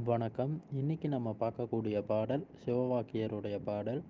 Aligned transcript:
வணக்கம். 0.00 0.62
இன்னைக்கு 0.72 1.08
நம்ம 1.08 1.36
பார்க்கக்கூடிய 1.40 2.02
பாடல் 2.06 2.46
சிவவாக்கியருடைய 2.64 3.60
பாடல் 3.64 4.02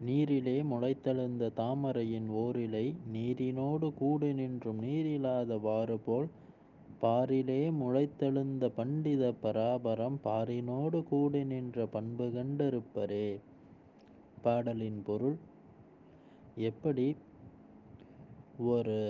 நீரிலே 0.00 0.62
முளைத்தெழுந்த 0.62 1.50
தாமரையின் 1.56 2.28
ஓரிலை 2.28 2.94
நீரினோடு 3.12 3.94
கூடு 3.94 4.34
நின்றும் 4.34 4.82
நீரில்லாதவாறு 4.82 5.98
போல் 6.04 6.28
பாரிலே 7.00 7.70
முளைத்தெழுந்த 7.70 8.68
பண்டித 8.68 9.32
பராபரம் 9.42 10.16
பாரினோடு 10.24 11.04
கூடு 11.04 11.44
நின்ற 11.44 11.86
பண்பு 11.86 12.24
கண்டிருப்பரே. 12.24 13.36
பாடலின் 14.42 15.02
பொருள் 15.06 15.36
எப்படி 16.54 17.16
ஒரு 18.58 19.00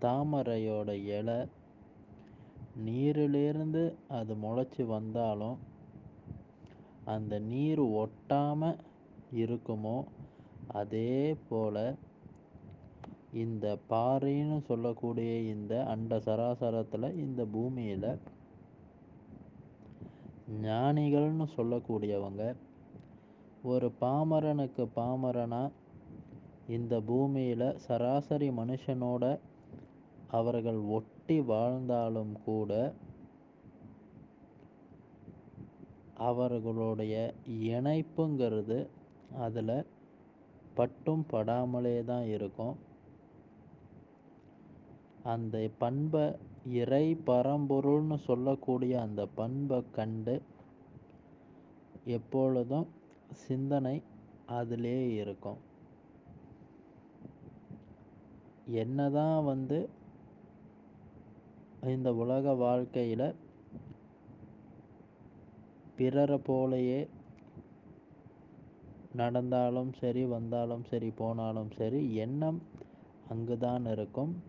தாமரையோட 0.00 0.88
இலை 1.18 1.60
நீரிலிருந்து 2.80 3.82
அது 4.10 4.32
முளைச்சி 4.34 4.82
வந்தாலும் 4.86 5.58
அந்த 7.06 7.34
நீர் 7.48 7.82
ஒட்டாமல் 7.96 8.80
இருக்குமோ 9.36 9.98
அதே 10.72 11.16
போல் 11.48 11.84
இந்த 13.34 13.66
பாறைன்னு 13.88 14.58
சொல்லக்கூடிய 14.62 15.32
இந்த 15.48 15.74
அண்ட 15.84 16.16
சராசரத்தில் 16.18 17.16
இந்த 17.16 17.42
பூமியில் 17.46 18.10
ஞானிகள்னு 20.62 21.46
சொல்லக்கூடியவங்க 21.56 22.44
ஒரு 23.64 23.88
பாமரனுக்கு 24.00 24.84
பாமரனாக 24.96 25.74
இந்த 26.68 26.94
பூமியில் 27.00 27.68
சராசரி 27.86 28.48
மனுஷனோட 28.50 29.24
அவர்கள் 30.32 30.80
ஒட்டி 30.96 31.36
வாழ்ந்தாலும் 31.40 32.34
கூட 32.44 32.70
அவர்களுடைய 36.28 37.14
இணைப்புங்கிறது 37.68 38.78
அதில் 39.46 39.76
பட்டும் 40.74 41.24
படாமலே 41.30 41.96
தான் 42.04 42.26
இருக்கும். 42.34 42.76
அந்த 45.32 45.56
பண்பை 45.78 46.24
இறை 46.80 47.04
பரம்பொருள்னு 47.26 48.18
சொல்லக்கூடிய 48.28 48.94
அந்த 49.00 49.22
பண்பை 49.40 49.78
கண்டு 49.92 50.36
எப்பொழுதும் 52.16 52.88
சிந்தனை 53.46 53.96
அதிலே 54.58 54.98
இருக்கும். 55.14 55.60
என்னதான் 58.82 59.44
வந்து 59.44 59.78
இந்த 61.82 62.14
உலக 62.14 62.52
வாழ்க்கையில் 62.54 63.34
பிறரை 65.96 66.38
போலயே 66.48 67.08
நடந்தாலும் 69.16 69.92
சரி 69.92 70.24
வந்தாலும் 70.24 70.84
சரி 70.84 71.10
போனாலும் 71.10 71.70
சரி 71.70 72.14
எண்ணம் 72.14 72.62
அங்குதான் 73.28 73.86
இருக்கும். 73.86 74.42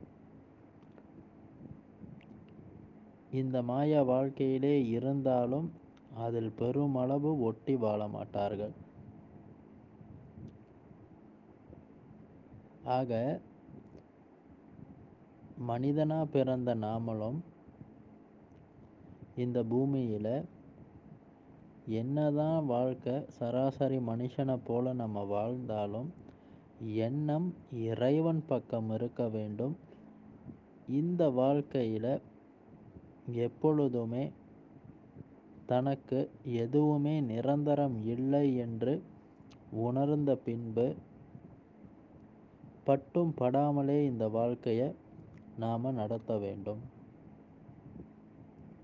இந்த 3.31 3.61
மாய 3.61 4.03
வாழ்க்கையிலே 4.03 4.87
இருந்தாலும் 4.87 5.71
அதில் 6.15 6.51
பெருமளவு 6.51 7.39
ஒட்டி 7.39 7.75
வாழ 7.75 8.07
மாட்டார்கள். 8.07 8.71
ஆக 12.83 13.39
மனிதனாக 15.57 16.25
பிறந்த 16.25 16.75
நாமளும் 16.75 17.39
இந்த 19.35 19.63
பூமியில் 19.63 20.45
என்னதான் 21.85 22.65
வாழ்க்கை 22.65 23.25
சராசரி 23.27 23.97
மனுஷனை 23.97 24.59
போல 24.63 24.93
நம்ம 24.93 25.23
வாழ்ந்தாலும் 25.23 26.13
எண்ணம் 26.93 27.53
இறைவன் 27.71 28.43
பக்கம் 28.47 28.89
இருக்க 28.89 29.27
வேண்டும். 29.27 29.77
இந்த 30.87 31.29
வாழ்க்கையில் 31.29 32.21
எப்பொழுதுமே 33.25 34.31
தனக்கு 35.65 36.29
எதுவுமே 36.43 37.21
நிரந்தரம் 37.21 38.05
இல்லை 38.05 38.55
என்று 38.55 39.03
உணர்ந்த 39.71 40.35
பின்பு 40.35 40.95
பட்டும் 42.83 43.33
படாமலே 43.37 44.03
இந்த 44.03 44.27
வாழ்க்கையை 44.27 44.95
நாம் 45.57 45.93
நடத்த 45.93 46.37
வேண்டும். 46.37 46.81